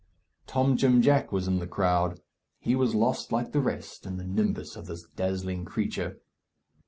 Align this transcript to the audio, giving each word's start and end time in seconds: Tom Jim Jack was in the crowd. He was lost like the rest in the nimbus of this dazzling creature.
Tom 0.47 0.77
Jim 0.77 0.99
Jack 1.03 1.31
was 1.31 1.47
in 1.47 1.59
the 1.59 1.67
crowd. 1.67 2.21
He 2.57 2.75
was 2.75 2.95
lost 2.95 3.31
like 3.31 3.51
the 3.51 3.59
rest 3.61 4.07
in 4.07 4.17
the 4.17 4.23
nimbus 4.25 4.75
of 4.75 4.87
this 4.87 5.03
dazzling 5.15 5.63
creature. 5.63 6.19